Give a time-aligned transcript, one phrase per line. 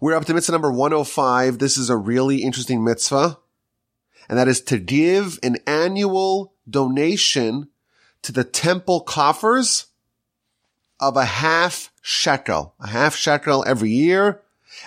[0.00, 1.58] We're up to mitzvah number 105.
[1.58, 3.38] This is a really interesting mitzvah.
[4.28, 7.68] And that is to give an annual donation
[8.22, 9.86] to the temple coffers
[10.98, 14.40] of a half shekel, a half shekel every year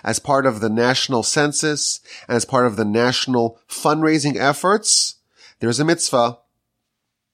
[0.04, 5.15] as part of the national census and as part of the national fundraising efforts.
[5.59, 6.39] There's a mitzvah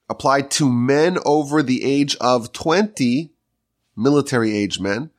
[0.09, 3.31] applied to men over the age of 20,
[3.95, 5.09] military age men,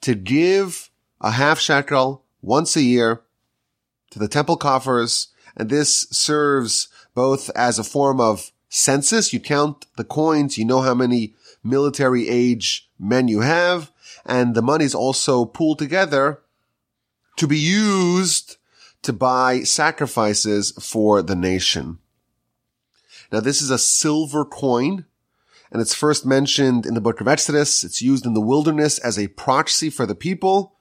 [0.00, 0.89] to give
[1.20, 3.22] a half shekel once a year
[4.10, 5.28] to the temple coffers.
[5.56, 9.32] And this serves both as a form of census.
[9.32, 10.56] You count the coins.
[10.56, 13.90] You know how many military age men you have.
[14.24, 16.40] And the money is also pooled together
[17.36, 18.56] to be used
[19.02, 21.98] to buy sacrifices for the nation.
[23.32, 25.06] Now this is a silver coin
[25.72, 27.84] and it's first mentioned in the book of Exodus.
[27.84, 30.74] It's used in the wilderness as a proxy for the people.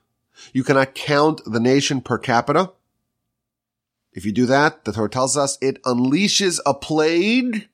[0.54, 2.72] You cannot count the nation per capita.
[4.14, 7.70] If you do that, the Torah tells us it unleashes a plague.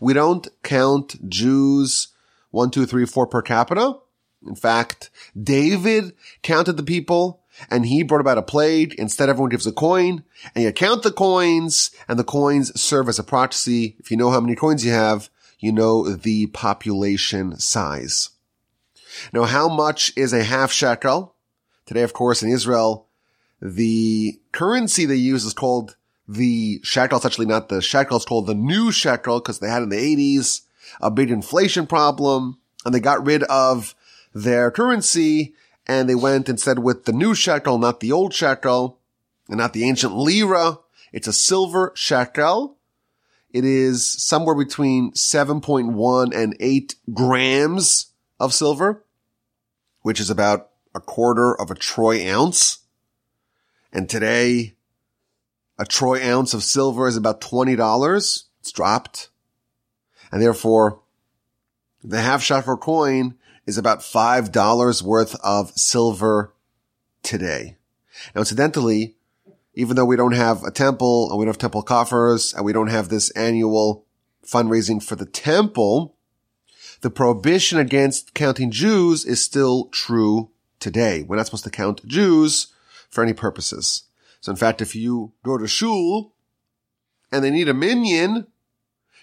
[0.00, 2.08] We don't count Jews
[2.50, 3.98] one, two, three, four per capita.
[4.46, 8.94] In fact, David counted the people and he brought about a plague.
[8.94, 10.22] Instead, everyone gives a coin
[10.54, 13.96] and you count the coins and the coins serve as a proxy.
[13.98, 18.30] If you know how many coins you have, you know the population size.
[19.32, 21.33] Now, how much is a half shekel?
[21.86, 23.06] Today, of course, in Israel,
[23.60, 25.96] the currency they use is called
[26.26, 27.16] the shekel.
[27.16, 28.16] It's actually not the shekel.
[28.16, 30.62] It's called the new shekel because they had in the 80s
[31.00, 33.94] a big inflation problem and they got rid of
[34.34, 35.54] their currency
[35.86, 38.98] and they went instead with the new shekel, not the old shekel
[39.48, 40.78] and not the ancient lira.
[41.12, 42.78] It's a silver shekel.
[43.50, 48.06] It is somewhere between 7.1 and 8 grams
[48.40, 49.04] of silver,
[50.02, 52.80] which is about a quarter of a troy ounce.
[53.92, 54.74] And today,
[55.78, 58.44] a troy ounce of silver is about $20.
[58.60, 59.30] It's dropped.
[60.30, 61.00] And therefore,
[62.02, 63.36] the half shekel coin
[63.66, 66.54] is about $5 worth of silver
[67.22, 67.76] today.
[68.34, 69.16] Now, incidentally,
[69.74, 72.72] even though we don't have a temple and we don't have temple coffers and we
[72.72, 74.06] don't have this annual
[74.46, 76.16] fundraising for the temple,
[77.00, 80.50] the prohibition against counting Jews is still true
[80.84, 81.24] today.
[81.24, 82.68] We're not supposed to count Jews
[83.08, 84.04] for any purposes.
[84.40, 86.34] So in fact, if you go to shul
[87.32, 88.46] and they need a minyan,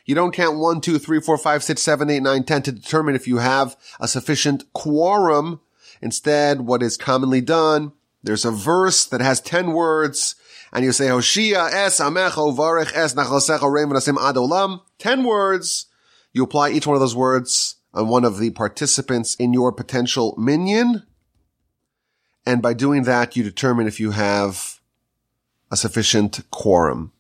[0.06, 3.16] you don't count one, two, three, four, five, six, seven, eight, nine, ten to determine
[3.16, 5.62] if you have a sufficient quorum.
[6.02, 10.36] Instead, what is commonly done, there's a verse that has 10 words
[10.74, 15.86] and you say, Hoshia es amecho varech es nachlasecho reim v'nasim ad 10 words.
[16.34, 20.34] You apply each one of those words on one of the participants in your potential
[20.38, 21.04] minyan.
[22.46, 24.80] And by doing that, you determine if you have
[25.70, 27.12] a sufficient quorum.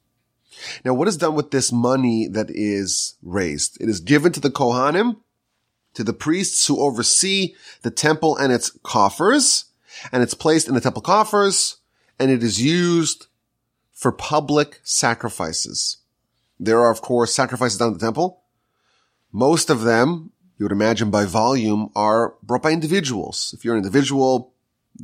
[0.83, 3.81] Now, what is done with this money that is raised?
[3.81, 5.17] It is given to the Kohanim,
[5.93, 9.65] to the priests who oversee the temple and its coffers,
[10.11, 11.77] and it's placed in the temple coffers,
[12.19, 13.27] and it is used
[13.91, 15.97] for public sacrifices.
[16.59, 18.43] There are, of course, sacrifices done at the temple.
[19.31, 23.53] Most of them, you would imagine by volume, are brought by individuals.
[23.57, 24.50] If you're an individual,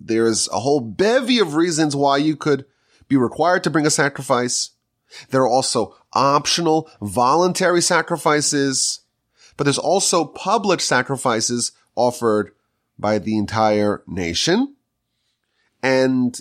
[0.06, 2.66] there's a whole bevy of reasons why you could
[3.08, 4.72] be required to bring a sacrifice.
[5.30, 9.02] There are also optional voluntary sacrifices,
[9.56, 12.52] but there's also public sacrifices offered
[13.00, 14.76] by the entire nation.
[15.82, 16.40] And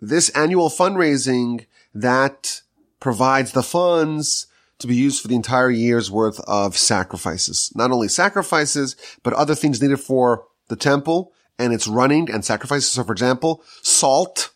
[0.00, 2.62] this annual fundraising that
[2.98, 4.46] provides the funds
[4.78, 7.70] to be used for the entire year's worth of sacrifices.
[7.74, 12.90] Not only sacrifices, but other things needed for the temple and its running and sacrifices.
[12.90, 14.50] So for example, salt.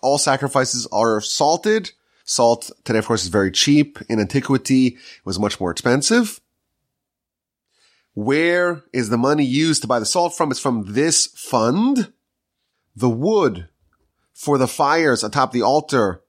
[0.00, 1.90] All sacrifices are salted
[2.28, 3.98] Salt today, of course, is very cheap.
[4.08, 6.40] In antiquity, it was much more expensive.
[8.14, 10.50] Where is the money used to buy the salt from?
[10.50, 12.12] It's from this fund.
[12.96, 13.68] The wood
[14.34, 16.22] for the fires atop the altar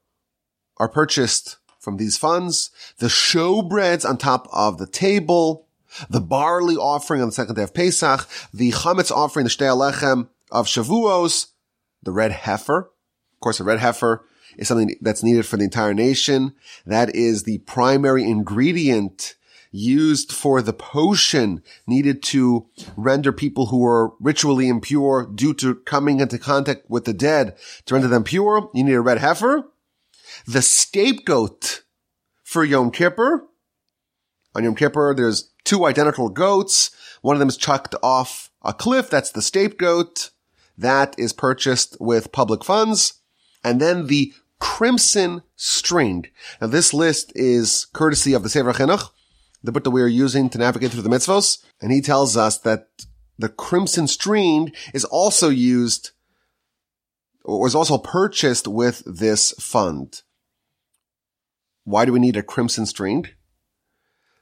[0.77, 2.69] are purchased from these funds.
[2.99, 5.66] The showbreads on top of the table,
[6.09, 10.29] the barley offering on the second day of Pesach, the chametz offering, the shtei alechem
[10.51, 11.47] of Shavuos,
[12.03, 12.91] the red heifer.
[13.33, 14.25] Of course, a red heifer
[14.57, 16.53] is something that's needed for the entire nation.
[16.85, 19.35] That is the primary ingredient
[19.71, 26.19] used for the potion needed to render people who are ritually impure due to coming
[26.19, 27.55] into contact with the dead
[27.85, 28.69] to render them pure.
[28.73, 29.69] You need a red heifer.
[30.45, 31.83] The scapegoat
[32.43, 33.47] for Yom Kippur.
[34.55, 36.91] On Yom Kippur, there's two identical goats.
[37.21, 39.09] One of them is chucked off a cliff.
[39.09, 40.31] That's the scapegoat.
[40.79, 43.15] that is purchased with public funds.
[43.63, 46.29] And then the crimson stringed.
[46.61, 49.09] Now this list is courtesy of the Sefer Chinuch,
[49.63, 51.63] the book that we are using to navigate through the mitzvos.
[51.81, 52.87] And he tells us that
[53.39, 56.11] the crimson stringed is also used
[57.43, 60.21] or was also purchased with this fund.
[61.85, 63.33] Why do we need a crimson stringed?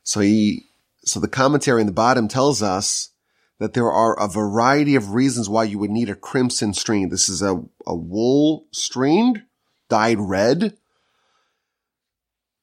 [0.04, 0.66] So he,
[1.06, 3.12] so the commentary in the bottom tells us
[3.60, 7.10] that there are a variety of reasons why you would need a crimson string.
[7.10, 9.44] This is a, a wool string
[9.88, 10.76] dyed red.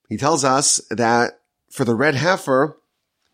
[0.09, 1.41] He tells us that
[1.71, 2.79] for the red heifer,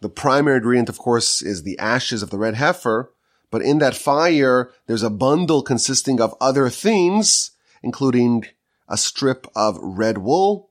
[0.00, 3.12] the primary ingredient, of course, is the ashes of the red heifer.
[3.50, 7.52] But in that fire, there's a bundle consisting of other things,
[7.82, 8.44] including
[8.88, 10.70] a strip of red wool.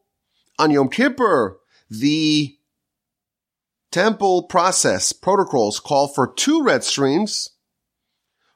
[0.60, 2.57] On Yom Kippur, the
[3.98, 7.50] temple process protocols call for two red streams.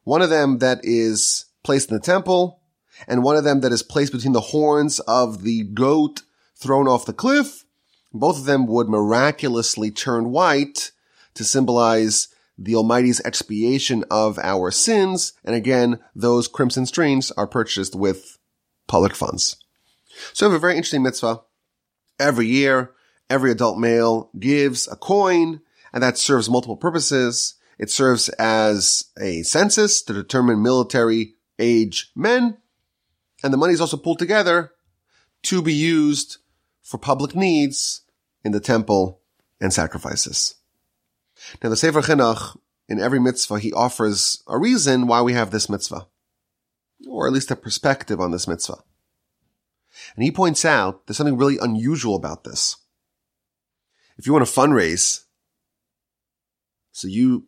[0.03, 2.61] One of them that is placed in the temple
[3.07, 6.21] and one of them that is placed between the horns of the goat
[6.55, 7.65] thrown off the cliff.
[8.13, 10.91] Both of them would miraculously turn white
[11.33, 15.33] to symbolize the Almighty's expiation of our sins.
[15.43, 18.38] And again, those crimson strings are purchased with
[18.85, 19.55] public funds.
[20.33, 21.41] So we have a very interesting mitzvah.
[22.19, 22.91] Every year,
[23.31, 25.61] every adult male gives a coin
[25.93, 27.55] and that serves multiple purposes.
[27.79, 32.57] It serves as a census to determine military age men.
[33.43, 34.71] And the money is also pulled together
[35.43, 36.37] to be used
[36.81, 38.01] for public needs
[38.43, 39.21] in the temple
[39.59, 40.55] and sacrifices.
[41.63, 42.57] Now the Sefer Chinuch,
[42.87, 46.07] in every mitzvah, he offers a reason why we have this mitzvah,
[47.07, 48.83] or at least a perspective on this mitzvah.
[50.15, 52.75] And he points out there's something really unusual about this.
[54.21, 55.23] If you want to fundraise,
[56.91, 57.47] so you,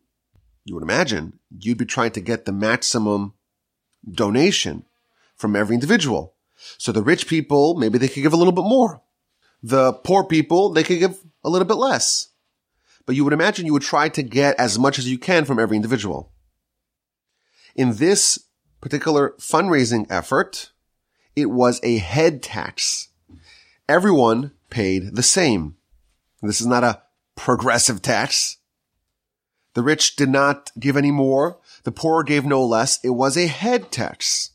[0.64, 3.34] you would imagine you'd be trying to get the maximum
[4.10, 4.84] donation
[5.36, 6.34] from every individual.
[6.76, 9.00] So the rich people, maybe they could give a little bit more.
[9.62, 12.28] The poor people, they could give a little bit less
[13.06, 15.58] but you would imagine you would try to get as much as you can from
[15.58, 16.32] every individual.
[17.74, 18.38] In this
[18.80, 20.70] particular fundraising effort,
[21.36, 23.08] it was a head tax.
[23.88, 25.76] Everyone paid the same.
[26.44, 27.02] This is not a
[27.36, 28.58] progressive tax.
[29.74, 31.58] The rich did not give any more.
[31.84, 33.02] The poor gave no less.
[33.02, 34.50] It was a head tax.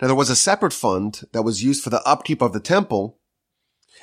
[0.00, 3.18] Now there was a separate fund that was used for the upkeep of the temple,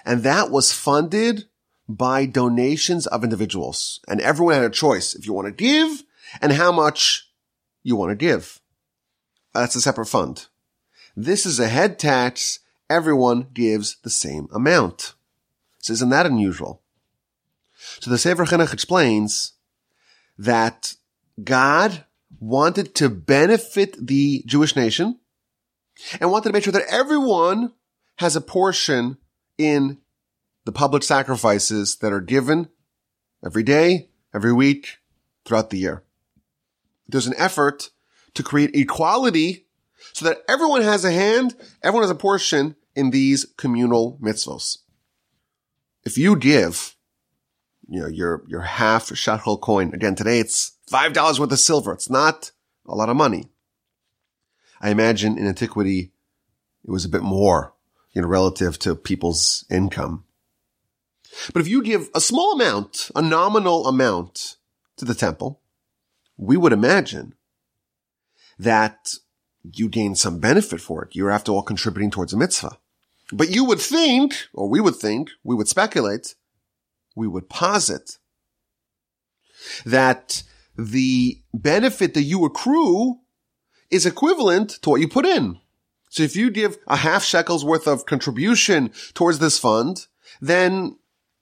[0.06, 1.45] and that was funded
[1.88, 4.00] by donations of individuals.
[4.07, 6.04] And everyone had a choice if you want to give
[6.42, 7.30] and how much
[7.83, 8.60] you want to give.
[9.54, 10.48] That's a separate fund.
[11.16, 12.60] This is a head tax.
[12.89, 15.16] Everyone gives the same amount.
[15.80, 16.81] So isn't that unusual?
[18.00, 19.53] So the Sefer Chinuch explains
[20.38, 20.95] that
[21.44, 22.06] God
[22.39, 25.19] wanted to benefit the Jewish nation
[26.19, 27.74] and wanted to make sure that everyone
[28.18, 29.18] has a portion
[29.57, 30.00] in
[30.65, 32.69] the public sacrifices that are given
[33.45, 34.98] every day, every week,
[35.45, 36.03] throughout the year.
[37.07, 37.91] There's an effort
[38.33, 39.68] to create equality
[40.13, 44.80] so that everyone has a hand, everyone has a portion in these communal mitzvos.
[46.03, 46.94] If you give,
[47.88, 51.94] you know, your, your half shekel coin, again, today it's $5 worth of silver.
[51.94, 52.52] It's not
[52.86, 53.50] a lot of money.
[54.82, 56.12] I imagine in antiquity,
[56.84, 57.74] it was a bit more,
[58.13, 60.25] you know, relative to people's income.
[61.54, 64.58] But if you give a small amount, a nominal amount
[64.98, 65.62] to the temple,
[66.38, 67.34] we would imagine
[68.58, 69.15] that
[69.63, 71.15] you gain some benefit for it.
[71.15, 72.77] You're after all contributing towards a mitzvah.
[73.34, 76.36] But you would think, or we would think, we would speculate,
[77.15, 78.17] we would posit
[79.86, 80.43] that
[80.77, 83.19] the benefit that you accrue
[83.89, 85.60] is equivalent to what you put in.
[86.10, 90.07] So if you give a half shekel's worth of contribution towards this fund,
[90.41, 90.98] then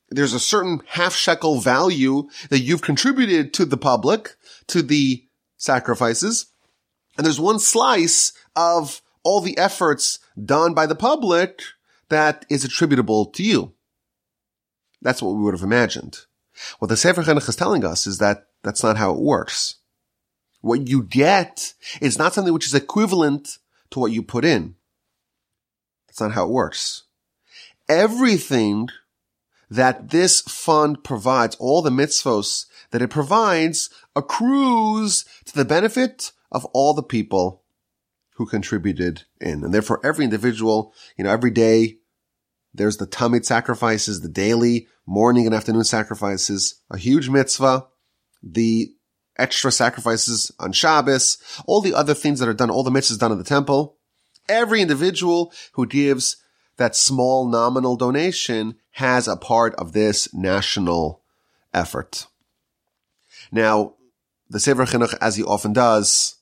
[0.10, 4.36] there's a certain half shekel value that you've contributed to the public,
[4.68, 5.26] to the
[5.58, 6.48] sacrifices.
[7.18, 11.62] And there's one slice of all the efforts done by the public
[12.10, 13.73] that is attributable to you.
[15.04, 16.20] That's what we would have imagined.
[16.80, 19.76] What the Sefer Chinuch is telling us is that that's not how it works.
[20.62, 23.58] What you get is not something which is equivalent
[23.92, 24.76] to what you put in.
[26.08, 27.04] That's not how it works.
[27.90, 28.88] Everything
[29.70, 36.64] that this fund provides, all the mitzvos that it provides accrues to the benefit of
[36.66, 37.64] all the people
[38.36, 39.64] who contributed in.
[39.64, 41.98] And therefore every individual, you know, every day
[42.74, 47.88] there's the tamid sacrifices, the daily morning and afternoon sacrifices, a huge mitzvah.
[48.42, 48.94] The
[49.38, 53.32] extra sacrifices on Shabbos, all the other things that are done, all the mitzvahs done
[53.32, 53.98] in the temple.
[54.50, 56.38] Every individual who gives
[56.78, 61.24] that small nominal donation has a part of this national
[61.74, 62.28] effort.
[63.52, 63.94] Now,
[64.50, 66.36] the Sefer Chinuch, as he often does,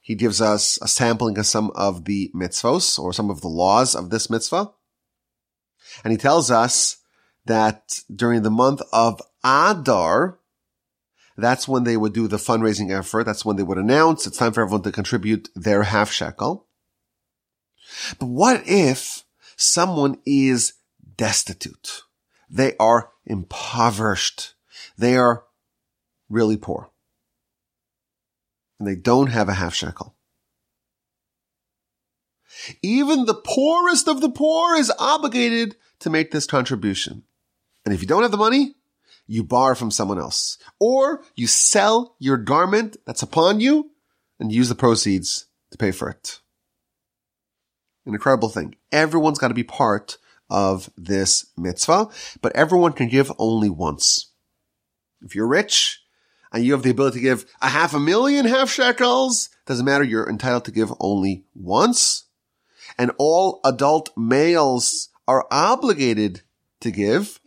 [0.00, 3.94] he gives us a sampling of some of the mitzvos or some of the laws
[3.94, 4.72] of this mitzvah.
[6.04, 6.98] And he tells us
[7.46, 10.38] that during the month of Adar,
[11.36, 13.24] that's when they would do the fundraising effort.
[13.24, 16.66] That's when they would announce it's time for everyone to contribute their half shekel.
[18.18, 19.24] But what if
[19.56, 20.74] someone is
[21.16, 22.02] destitute?
[22.48, 24.54] They are impoverished.
[24.98, 25.44] They are
[26.28, 26.90] really poor.
[28.78, 30.14] And they don't have a half shekel.
[32.82, 37.24] Even the poorest of the poor is obligated to make this contribution.
[37.84, 38.74] And if you don't have the money,
[39.26, 40.58] you borrow from someone else.
[40.78, 43.90] Or you sell your garment that's upon you
[44.38, 46.40] and use the proceeds to pay for it.
[48.06, 48.74] An incredible thing.
[48.90, 52.08] Everyone's got to be part of this mitzvah,
[52.42, 54.32] but everyone can give only once.
[55.22, 56.02] If you're rich
[56.52, 60.02] and you have the ability to give a half a million half shekels, doesn't matter.
[60.02, 62.24] You're entitled to give only once.
[63.00, 66.42] And all adult males are obligated
[66.80, 67.40] to give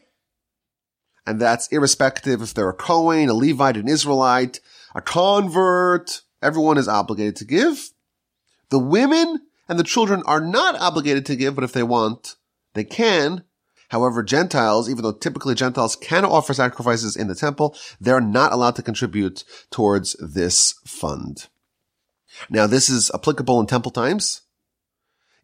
[1.25, 4.60] and that's irrespective if they're a Kohen, a Levite, an Israelite,
[4.93, 6.22] a convert.
[6.41, 7.91] Everyone is obligated to give.
[8.69, 12.36] The women and the children are not obligated to give, but if they want,
[12.74, 13.43] they can.
[13.89, 18.75] However, Gentiles, even though typically Gentiles can offer sacrifices in the temple, they're not allowed
[18.77, 21.48] to contribute towards this fund.
[22.50, 24.41] Now, this is applicable in temple times.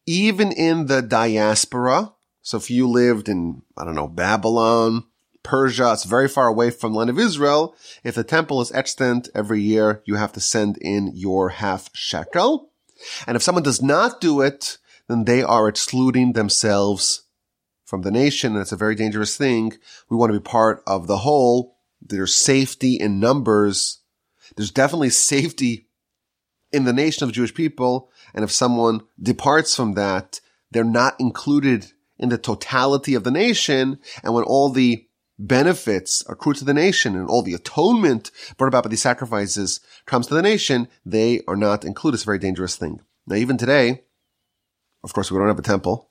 [0.10, 2.14] Even in the diaspora.
[2.42, 5.04] So if you lived in, I don't know, Babylon,
[5.44, 5.94] Persia.
[5.94, 7.76] It's very far away from the land of Israel.
[8.04, 12.72] If the temple is extant every year, you have to send in your half shekel.
[13.28, 17.24] And if someone does not do it, then they are excluding themselves
[17.86, 18.54] from the nation.
[18.54, 19.74] And it's a very dangerous thing.
[20.10, 21.78] We want to be part of the whole.
[22.02, 24.00] There's safety in numbers.
[24.56, 25.88] There's definitely safety
[26.72, 28.09] in the nation of Jewish people.
[28.34, 30.40] And if someone departs from that,
[30.72, 34.00] they're not included in the totality of the nation.
[34.24, 35.06] And when all the
[35.40, 40.28] benefits accrue to the nation and all the atonement brought about by these sacrifices comes
[40.28, 42.16] to the nation, they are not included.
[42.16, 43.00] It's a very dangerous thing.
[43.26, 44.04] Now, even today,
[45.04, 46.10] of course, we don't have a temple.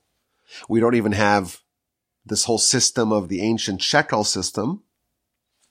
[0.67, 1.59] We don't even have
[2.25, 4.83] this whole system of the ancient shekel system.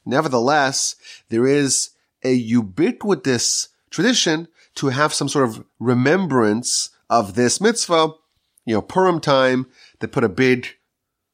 [0.06, 0.94] Nevertheless,
[1.28, 1.90] there is
[2.22, 8.10] a ubiquitous tradition to have some sort of remembrance of this mitzvah.
[8.64, 9.66] You know, Purim time,
[9.98, 10.68] they put a big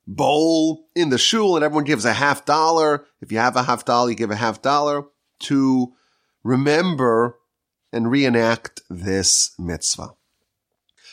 [0.07, 3.05] bowl in the shul and everyone gives a half dollar.
[3.21, 5.05] If you have a half dollar, you give a half dollar
[5.41, 5.93] to
[6.43, 7.39] remember
[7.93, 10.15] and reenact this mitzvah.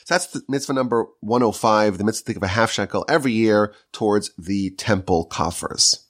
[0.06, 3.74] So that's the mitzvah number 105, the mitzvah to give a half shekel every year
[3.92, 6.08] towards the temple coffers.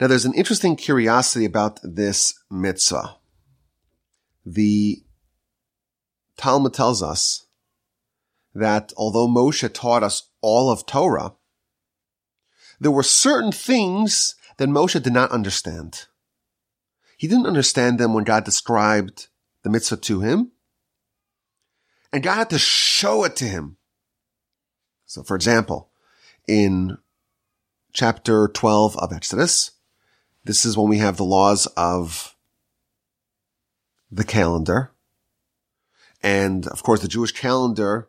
[0.00, 3.16] Now there's an interesting curiosity about this mitzvah.
[4.46, 5.04] The
[6.36, 7.46] Talmud tells us
[8.54, 11.34] that although Moshe taught us all of Torah,
[12.80, 16.06] there were certain things that Moshe did not understand.
[17.16, 19.28] He didn't understand them when God described
[19.62, 20.52] the mitzvah to him.
[22.12, 23.76] And God had to show it to him.
[25.06, 25.90] So for example,
[26.46, 26.98] in
[27.92, 29.72] chapter 12 of Exodus,
[30.44, 32.36] this is when we have the laws of
[34.10, 34.93] the calendar.
[36.24, 38.08] And of course, the Jewish calendar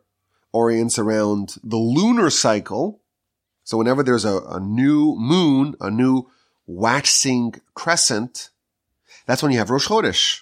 [0.53, 3.01] orients around the lunar cycle,
[3.65, 6.29] so whenever there's a, a new moon, a new
[6.65, 8.51] waxing crescent,
[9.25, 10.39] that's when you have Rosh Chodesh.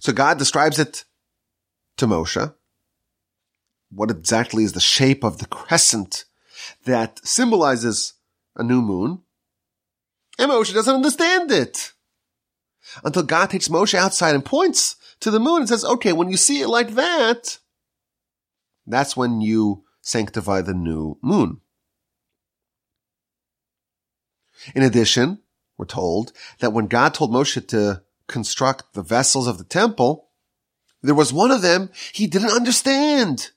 [0.00, 1.04] So God describes it
[1.96, 2.52] to Moshe.
[3.92, 6.24] What exactly is the shape of the crescent
[6.86, 8.14] that symbolizes
[8.56, 9.22] a new moon?
[10.40, 11.92] And Moshe doesn't understand it.
[13.04, 16.36] Until God takes Moshe outside and points to the moon and says, okay, when you
[16.36, 17.58] see it like that,
[18.86, 21.60] that's when you sanctify the new moon.
[24.74, 25.40] In addition,
[25.76, 30.30] we're told that when God told Moshe to construct the vessels of the temple,
[31.02, 33.50] there was one of them he didn't understand.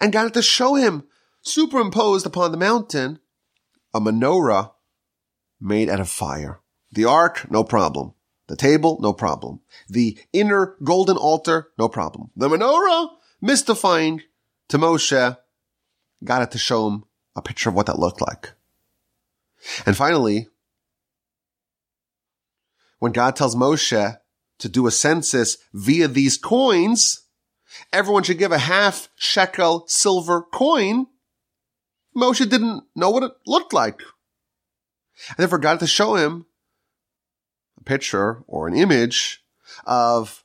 [0.00, 1.04] And God had to show him,
[1.40, 3.18] superimposed upon the mountain,
[3.92, 4.72] a menorah
[5.60, 6.60] made out of fire.
[6.92, 8.14] The ark, no problem.
[8.52, 9.60] The table, no problem.
[9.88, 12.30] The inner golden altar, no problem.
[12.36, 13.08] The menorah,
[13.40, 14.20] mystifying
[14.68, 15.38] to Moshe,
[16.22, 17.04] God had to show him
[17.34, 18.52] a picture of what that looked like.
[19.86, 20.48] And finally,
[22.98, 24.18] when God tells Moshe
[24.58, 27.22] to do a census via these coins,
[27.90, 31.06] everyone should give a half shekel silver coin.
[32.14, 34.02] Moshe didn't know what it looked like.
[35.30, 36.44] And therefore God had to show him
[37.82, 39.42] picture or an image
[39.86, 40.44] of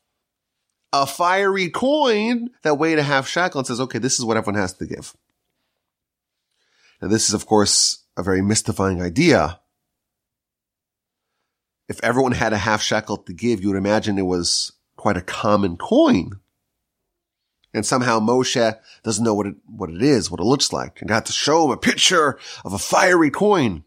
[0.93, 4.59] a fiery coin that weighed a half shekel and says, okay, this is what everyone
[4.59, 5.15] has to give.
[7.01, 9.59] Now this is of course a very mystifying idea.
[11.87, 15.21] If everyone had a half shekel to give, you would imagine it was quite a
[15.21, 16.39] common coin.
[17.73, 21.09] And somehow Moshe doesn't know what it, what it is, what it looks like, and
[21.09, 23.83] got to show him a picture of a fiery coin.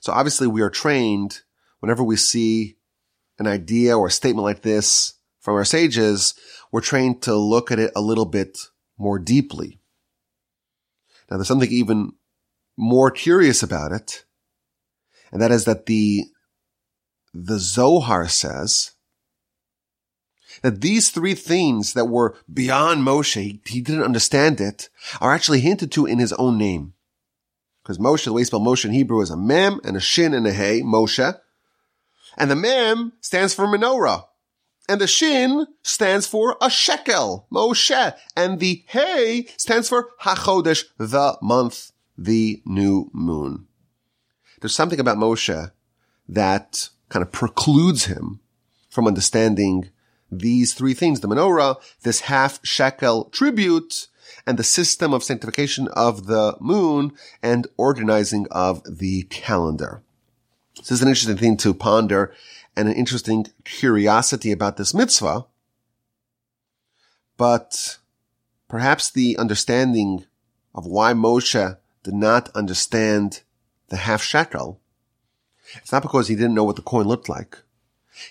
[0.00, 1.42] So obviously we are trained
[1.80, 2.76] whenever we see
[3.38, 6.34] an idea or a statement like this from our sages,
[6.70, 8.58] we're trained to look at it a little bit
[8.98, 9.80] more deeply.
[11.30, 12.12] Now there's something even
[12.76, 14.24] more curious about it,
[15.32, 16.24] and that is that the,
[17.32, 18.92] the Zohar says
[20.62, 24.88] that these three things that were beyond Moshe, he, didn't understand it,
[25.20, 26.94] are actually hinted to in his own name.
[27.82, 30.34] Because Moshe, the way you spell Moshe in Hebrew is a mem and a shin
[30.34, 31.38] and a hey, Moshe.
[32.36, 34.24] And the mem stands for menorah.
[34.88, 38.14] And the shin stands for a shekel, Moshe.
[38.36, 43.66] And the hey stands for hachodesh, the month, the new moon.
[44.60, 45.70] There's something about Moshe
[46.28, 48.40] that kind of precludes him
[48.88, 49.90] from understanding
[50.30, 54.08] these three things, the menorah, this half shekel tribute,
[54.46, 60.02] and the system of sanctification of the moon and organizing of the calendar.
[60.76, 62.32] This is an interesting thing to ponder
[62.76, 65.46] and an interesting curiosity about this mitzvah.
[67.36, 67.98] But
[68.68, 70.24] perhaps the understanding
[70.74, 73.42] of why Moshe did not understand
[73.88, 74.80] the half shekel,
[75.76, 77.58] it's not because he didn't know what the coin looked like.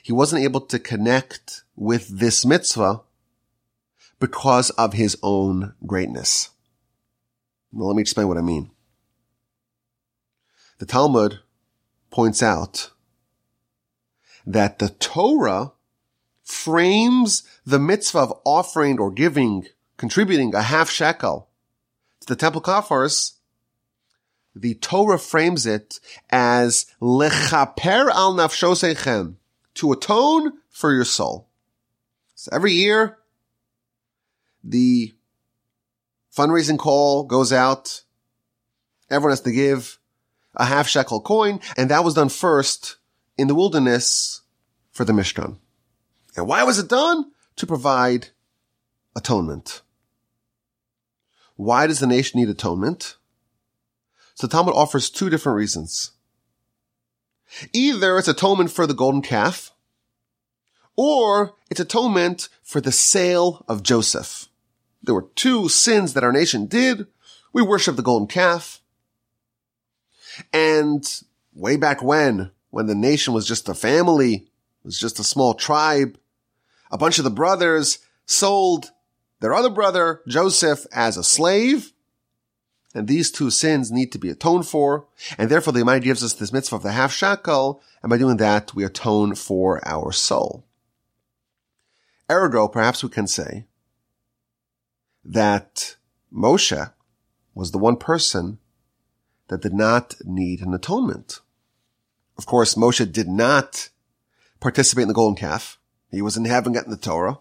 [0.03, 3.01] He wasn't able to connect with this mitzvah
[4.19, 6.49] because of his own greatness.
[7.71, 8.71] Well, let me explain what I mean.
[10.79, 11.39] The Talmud
[12.09, 12.91] points out
[14.45, 15.73] that the Torah
[16.43, 19.67] frames the mitzvah of offering or giving,
[19.97, 21.49] contributing a half shekel
[22.21, 23.35] to the temple coffers.
[24.55, 25.99] The Torah frames it
[26.31, 29.35] as lechaper al nafshosechem,
[29.75, 31.47] to atone for your soul.
[32.33, 33.19] So every year,
[34.63, 35.13] the
[36.35, 38.03] fundraising call goes out.
[39.09, 39.98] Everyone has to give
[40.59, 41.59] a half shekel coin.
[41.75, 42.97] And that was done first
[43.37, 44.41] in the wilderness
[44.91, 45.57] for the Mishkan.
[46.35, 47.31] And why was it done?
[47.55, 48.27] To provide
[49.15, 49.81] atonement.
[51.55, 53.17] Why does the nation need atonement?
[54.35, 56.11] So Talmud offers two different reasons.
[57.73, 59.71] Either it's atonement for the golden calf,
[60.95, 64.47] or it's atonement for the sale of Joseph.
[65.01, 67.07] There were two sins that our nation did.
[67.51, 68.78] We worship the golden calf.
[70.53, 71.03] And
[71.53, 74.47] way back when, when the nation was just a family,
[74.83, 76.17] was just a small tribe,
[76.91, 78.91] a bunch of the brothers sold
[79.39, 81.93] their other brother, Joseph, as a slave.
[82.93, 85.07] And these two sins need to be atoned for.
[85.37, 87.81] And therefore the Almighty gives us this mitzvah of the half shekel.
[88.01, 90.65] And by doing that, we atone for our soul.
[92.31, 93.65] Ergo, perhaps we can say
[95.23, 95.95] that
[96.33, 96.93] Moshe
[97.53, 98.59] was the one person
[99.49, 101.41] that did not need an atonement.
[102.37, 103.89] Of course, Moshe did not
[104.59, 105.77] participate in the golden calf.
[106.11, 107.39] He was in heaven getting the Torah.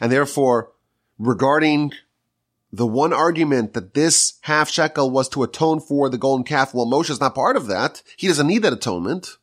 [0.00, 0.72] And therefore,
[1.18, 1.92] regarding
[2.72, 6.86] the one argument that this half shekel was to atone for the golden calf, well,
[6.86, 8.02] Moshe is not part of that.
[8.16, 9.36] He doesn't need that atonement.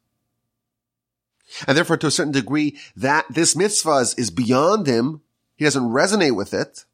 [1.68, 5.22] And therefore, to a certain degree, that this mitzvah is, is beyond him
[5.56, 6.86] he doesn't resonate with it.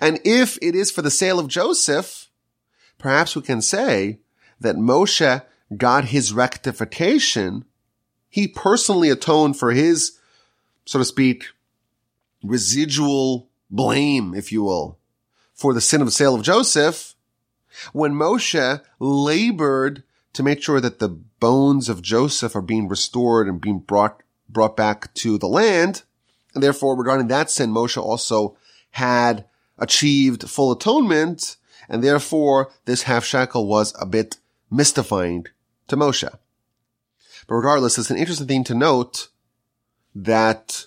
[0.00, 2.28] And if it is for the sale of Joseph,
[2.98, 4.20] perhaps we can say
[4.60, 5.42] that Moshe
[5.76, 7.64] got his rectification.
[8.28, 10.18] He personally atoned for his,
[10.84, 11.46] so to speak,
[12.42, 14.98] residual blame, if you will,
[15.54, 17.14] for the sin of the sale of Joseph
[17.92, 23.60] when Moshe labored to make sure that the bones of Joseph are being restored and
[23.60, 26.02] being brought, brought back to the land.
[26.54, 28.56] And therefore, regarding that sin, Moshe also
[28.92, 29.46] had
[29.82, 31.56] achieved full atonement,
[31.88, 34.38] and therefore this half shekel was a bit
[34.70, 35.46] mystifying
[35.88, 36.30] to Moshe.
[37.46, 39.28] But regardless, it's an interesting thing to note
[40.14, 40.86] that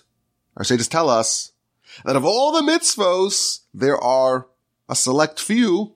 [0.56, 1.52] our sages tell us
[2.04, 4.48] that of all the mitzvos, there are
[4.88, 5.94] a select few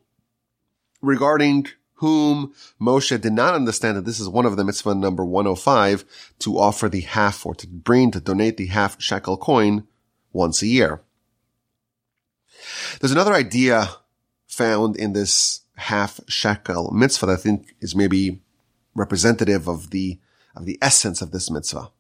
[1.01, 6.05] regarding whom Moshe did not understand that this is one of the mitzvah number 105
[6.41, 9.87] to offer the half or to bring, to donate the half shekel coin
[10.33, 11.03] once a year.
[13.01, 13.89] There's another idea
[14.47, 18.43] found in this half shekel mitzvah that I think is maybe
[18.95, 20.19] representative of the,
[20.55, 21.91] of the essence of this mitzvah.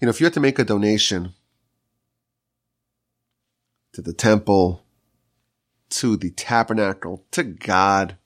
[0.00, 1.34] You know, if you had to make a donation
[3.92, 4.84] to the temple,
[5.90, 8.16] to the tabernacle, to God,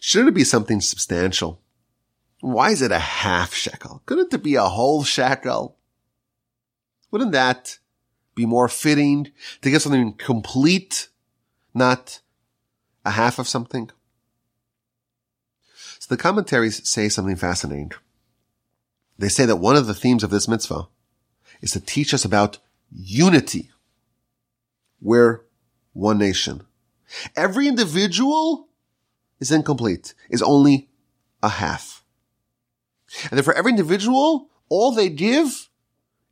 [0.00, 1.60] shouldn't it be something substantial?
[2.40, 4.02] Why is it a half shekel?
[4.06, 5.76] Couldn't it be a whole shekel?
[7.10, 7.78] Wouldn't that
[8.36, 11.08] be more fitting to get something complete,
[11.74, 12.20] not
[13.04, 13.90] a half of something?
[15.98, 17.90] So the commentaries say something fascinating.
[19.18, 20.86] They say that one of the themes of this mitzvah
[21.60, 22.58] is to teach us about
[22.92, 23.70] unity.
[25.00, 25.42] We're
[25.94, 26.66] one nation.
[27.34, 28.68] Every individual
[29.40, 30.90] is incomplete, is only
[31.42, 32.04] a half.
[33.30, 35.68] And then for every individual, all they give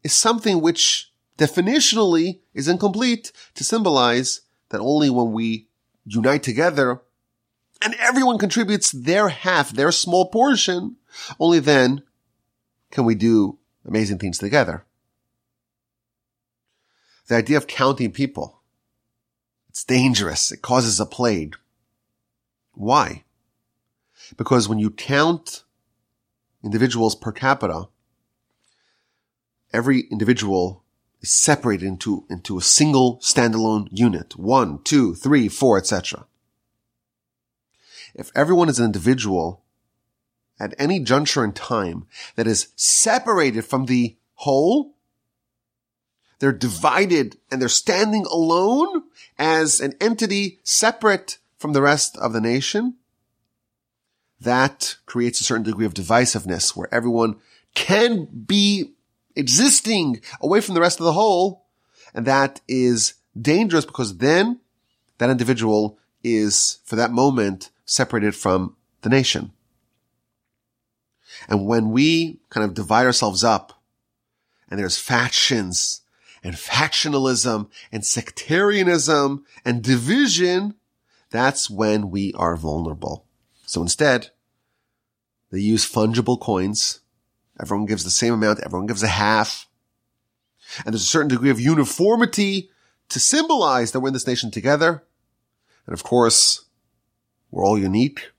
[0.02, 5.68] is something which definitionally is incomplete to symbolize that only when we
[6.04, 7.02] unite together
[7.82, 10.96] and everyone contributes their half, their small portion,
[11.38, 12.02] only then
[12.90, 14.84] can we do amazing things together.
[17.26, 18.60] The idea of counting people.
[19.68, 20.52] It's dangerous.
[20.52, 21.56] It causes a plague.
[22.74, 23.24] Why?
[24.36, 25.64] Because when you count
[26.62, 27.88] individuals per capita,
[29.72, 30.83] every individual
[31.24, 34.36] is separated into, into a single standalone unit.
[34.36, 36.26] One, two, three, four, etc.
[38.14, 39.62] If everyone is an individual
[40.60, 42.06] at any juncture in time
[42.36, 44.96] that is separated from the whole,
[46.40, 49.04] they're divided and they're standing alone
[49.38, 52.96] as an entity separate from the rest of the nation.
[54.38, 57.36] That creates a certain degree of divisiveness where everyone
[57.74, 58.93] can be
[59.36, 61.66] existing away from the rest of the whole.
[62.14, 64.60] And that is dangerous because then
[65.18, 69.52] that individual is for that moment separated from the nation.
[71.48, 73.82] And when we kind of divide ourselves up
[74.70, 76.02] and there's factions
[76.42, 80.74] and factionalism and sectarianism and division,
[81.30, 83.26] that's when we are vulnerable.
[83.66, 84.30] So instead,
[85.50, 87.00] they use fungible coins.
[87.60, 88.60] Everyone gives the same amount.
[88.60, 89.68] Everyone gives a half.
[90.84, 92.70] And there's a certain degree of uniformity
[93.10, 95.04] to symbolize that we're in this nation together.
[95.86, 96.64] And of course,
[97.50, 98.30] we're all unique,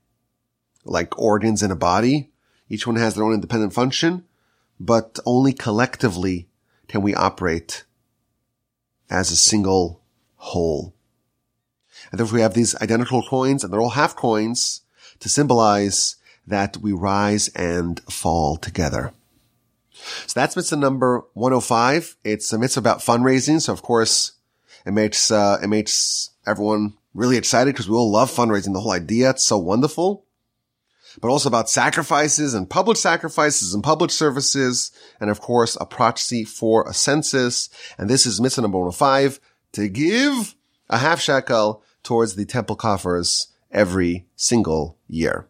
[0.84, 2.30] like organs in a body.
[2.68, 4.24] Each one has their own independent function,
[4.78, 6.48] but only collectively
[6.88, 7.84] can we operate
[9.08, 10.02] as a single
[10.36, 10.94] whole.
[12.10, 14.82] And therefore we have these identical coins and they're all half coins
[15.20, 19.12] to symbolize that we rise and fall together.
[20.26, 22.16] So that's mitzvah number 105.
[22.24, 23.60] It's a mitzvah about fundraising.
[23.60, 24.32] So of course
[24.84, 28.72] it makes, uh, it makes everyone really excited because we all love fundraising.
[28.72, 29.30] The whole idea.
[29.30, 30.26] It's so wonderful
[31.20, 34.90] but also about sacrifices and public sacrifices and public services.
[35.20, 37.68] And of course, a proxy for a census.
[37.98, 39.40] And this is mitzvah number 105
[39.72, 40.54] to give
[40.88, 45.48] a half shekel towards the temple coffers every single year.